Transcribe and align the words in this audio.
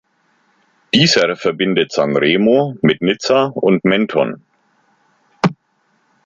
Dieser 0.95 1.35
verbindet 1.35 1.91
Sanremo 1.91 2.75
mit 2.81 3.03
Nizza 3.03 3.51
und 3.53 3.83
Menton. 3.85 4.41